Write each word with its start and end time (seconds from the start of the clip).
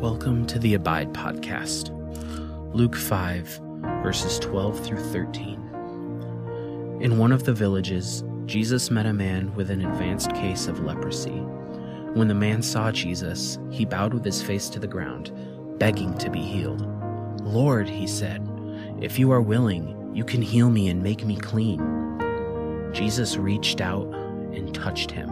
Welcome 0.00 0.46
to 0.48 0.58
the 0.58 0.74
Abide 0.74 1.14
Podcast. 1.14 1.88
Luke 2.74 2.94
5, 2.94 3.60
verses 4.02 4.38
12 4.40 4.84
through 4.84 5.02
13. 5.02 6.98
In 7.00 7.16
one 7.16 7.32
of 7.32 7.44
the 7.44 7.54
villages, 7.54 8.22
Jesus 8.44 8.90
met 8.90 9.06
a 9.06 9.14
man 9.14 9.54
with 9.54 9.70
an 9.70 9.86
advanced 9.86 10.34
case 10.34 10.66
of 10.66 10.80
leprosy. 10.80 11.38
When 12.12 12.28
the 12.28 12.34
man 12.34 12.60
saw 12.60 12.92
Jesus, 12.92 13.58
he 13.70 13.86
bowed 13.86 14.12
with 14.12 14.22
his 14.22 14.42
face 14.42 14.68
to 14.68 14.78
the 14.78 14.86
ground, 14.86 15.32
begging 15.78 16.18
to 16.18 16.28
be 16.28 16.42
healed. 16.42 16.82
Lord, 17.40 17.88
he 17.88 18.06
said, 18.06 18.46
if 19.00 19.18
you 19.18 19.32
are 19.32 19.40
willing, 19.40 20.14
you 20.14 20.24
can 20.24 20.42
heal 20.42 20.68
me 20.68 20.88
and 20.88 21.02
make 21.02 21.24
me 21.24 21.38
clean. 21.38 21.80
Jesus 22.92 23.38
reached 23.38 23.80
out 23.80 24.14
and 24.52 24.74
touched 24.74 25.10
him. 25.10 25.30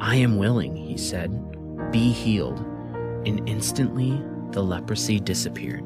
I 0.00 0.16
am 0.16 0.36
willing, 0.36 0.74
he 0.74 0.96
said. 0.98 1.30
Be 1.92 2.10
healed. 2.10 2.73
And 3.26 3.48
instantly, 3.48 4.22
the 4.50 4.62
leprosy 4.62 5.18
disappeared. 5.18 5.84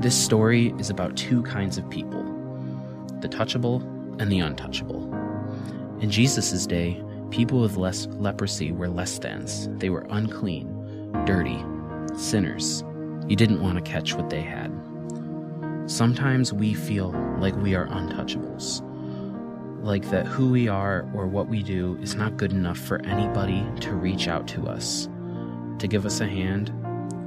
This 0.00 0.16
story 0.16 0.74
is 0.78 0.90
about 0.90 1.16
two 1.16 1.42
kinds 1.42 1.78
of 1.78 1.88
people 1.90 2.22
the 3.20 3.28
touchable 3.28 3.82
and 4.20 4.30
the 4.30 4.38
untouchable. 4.40 5.12
In 6.00 6.10
Jesus' 6.10 6.66
day, 6.66 7.02
people 7.30 7.60
with 7.60 7.76
less 7.76 8.06
leprosy 8.06 8.72
were 8.72 8.88
less 8.88 9.18
thans. 9.18 9.68
They 9.78 9.88
were 9.88 10.06
unclean, 10.10 11.12
dirty, 11.24 11.58
sinners. 12.16 12.84
You 13.26 13.36
didn't 13.36 13.62
want 13.62 13.76
to 13.76 13.90
catch 13.90 14.14
what 14.14 14.30
they 14.30 14.42
had. 14.42 14.70
Sometimes 15.86 16.52
we 16.52 16.74
feel 16.74 17.10
like 17.38 17.56
we 17.56 17.74
are 17.74 17.86
untouchables, 17.86 18.82
like 19.86 20.10
that 20.10 20.26
who 20.26 20.50
we 20.50 20.68
are 20.68 21.08
or 21.14 21.26
what 21.26 21.48
we 21.48 21.62
do 21.62 21.96
is 22.02 22.16
not 22.16 22.36
good 22.36 22.52
enough 22.52 22.76
for 22.76 23.00
anybody 23.06 23.64
to 23.80 23.94
reach 23.94 24.26
out 24.26 24.46
to 24.48 24.66
us, 24.66 25.08
to 25.78 25.86
give 25.86 26.04
us 26.04 26.20
a 26.20 26.26
hand, 26.26 26.72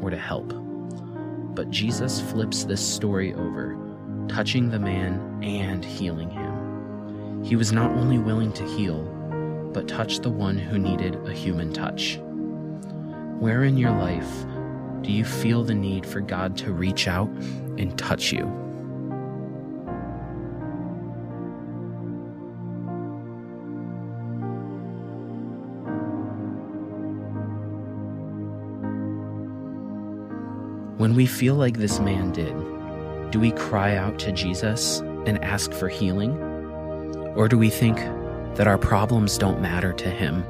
or 0.02 0.10
to 0.10 0.18
help. 0.18 0.54
But 1.56 1.72
Jesus 1.72 2.22
flips 2.22 2.66
this 2.66 2.86
story 2.86 3.34
over, 3.34 3.78
touching 4.28 4.70
the 4.70 4.80
man 4.80 5.42
and 5.42 5.84
healing 5.84 6.30
him. 6.30 7.44
He 7.44 7.56
was 7.56 7.72
not 7.72 7.92
only 7.92 8.18
willing 8.18 8.52
to 8.54 8.66
heal, 8.76 9.04
but 9.73 9.88
touch 9.88 10.20
the 10.20 10.30
one 10.30 10.58
who 10.58 10.78
needed 10.78 11.16
a 11.28 11.32
human 11.32 11.72
touch. 11.72 12.20
Where 13.40 13.64
in 13.64 13.78
your 13.78 13.92
life 13.92 14.46
do 15.02 15.12
you 15.14 15.23
feel 15.23 15.64
the 15.64 15.73
need 15.73 16.06
for 16.06 16.20
God 16.20 16.58
to 16.58 16.73
reach 16.73 17.08
out 17.08 17.30
and 17.78 17.98
touch 17.98 18.34
you? 18.34 18.69
When 31.00 31.16
we 31.16 31.28
feel 31.28 31.55
like 31.55 31.78
this 31.78 32.02
man 32.02 32.33
did, 32.33 32.53
do 33.31 33.39
we 33.39 33.53
cry 33.53 33.95
out 33.95 34.19
to 34.19 34.33
Jesus 34.33 35.00
and 35.25 35.42
ask 35.42 35.72
for 35.72 35.88
healing? 35.88 36.38
Or 37.38 37.47
do 37.47 37.58
we 37.58 37.69
think 37.69 37.95
that 38.55 38.67
our 38.67 38.78
problems 38.78 39.38
don't 39.38 39.61
matter 39.61 39.94
to 39.94 40.09
him 40.09 40.44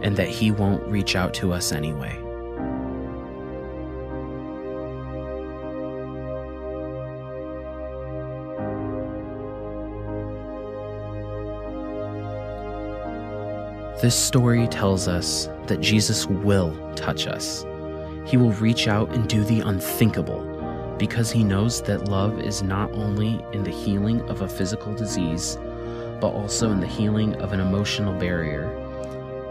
and 0.00 0.16
that 0.16 0.28
he 0.28 0.52
won't 0.52 0.86
reach 0.86 1.16
out 1.16 1.34
to 1.34 1.52
us 1.52 1.72
anyway? 1.72 2.16
This 14.00 14.14
story 14.14 14.68
tells 14.68 15.08
us 15.08 15.48
that 15.66 15.80
Jesus 15.80 16.26
will 16.26 16.78
touch 16.94 17.26
us. 17.26 17.66
He 18.24 18.36
will 18.36 18.52
reach 18.52 18.88
out 18.88 19.12
and 19.14 19.28
do 19.28 19.44
the 19.44 19.60
unthinkable 19.60 20.50
because 20.98 21.30
he 21.30 21.44
knows 21.44 21.82
that 21.82 22.08
love 22.08 22.40
is 22.40 22.62
not 22.62 22.92
only 22.92 23.44
in 23.52 23.64
the 23.64 23.70
healing 23.70 24.20
of 24.30 24.42
a 24.42 24.48
physical 24.48 24.94
disease, 24.94 25.58
but 26.20 26.32
also 26.32 26.70
in 26.70 26.80
the 26.80 26.86
healing 26.86 27.34
of 27.36 27.52
an 27.52 27.60
emotional 27.60 28.18
barrier. 28.18 28.68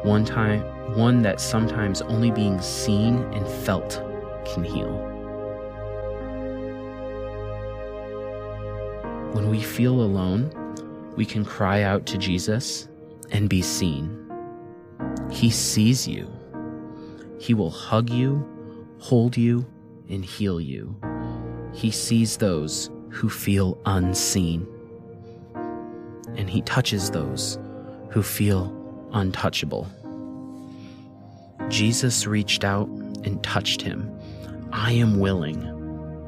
One 0.03 0.25
time, 0.25 0.61
one 0.95 1.21
that 1.21 1.39
sometimes 1.39 2.01
only 2.01 2.31
being 2.31 2.61
seen 2.61 3.17
and 3.33 3.47
felt 3.47 4.01
can 4.45 4.63
heal. 4.63 4.91
When 9.33 9.49
we 9.49 9.61
feel 9.61 10.01
alone, 10.01 10.51
we 11.15 11.25
can 11.25 11.43
cry 11.43 11.83
out 11.83 12.05
to 12.07 12.17
Jesus 12.17 12.87
and 13.31 13.49
be 13.49 13.61
seen. 13.61 14.19
He 15.29 15.49
sees 15.49 16.07
you. 16.07 16.29
He 17.39 17.53
will 17.53 17.71
hug 17.71 18.09
you, 18.09 18.47
hold 19.03 19.35
you, 19.35 19.65
and 20.07 20.23
heal 20.23 20.61
you. 20.61 20.95
He 21.73 21.91
sees 21.91 22.37
those 22.37 22.89
who 23.09 23.29
feel 23.29 23.77
unseen. 23.85 24.65
And 26.37 26.49
he 26.49 26.61
touches 26.61 27.11
those 27.11 27.59
who 28.11 28.23
feel 28.23 28.73
untouchable. 29.11 29.89
Jesus 31.67 32.25
reached 32.25 32.63
out 32.63 32.87
and 33.25 33.43
touched 33.43 33.81
him. 33.81 34.09
I 34.71 34.93
am 34.93 35.19
willing. 35.19 35.59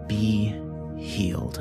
Be 0.10 0.54
healed. 1.02 1.60